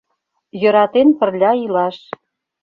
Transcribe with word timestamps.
Йӧратен 0.61 1.09
пырля 1.17 1.51
илаш 1.63 1.97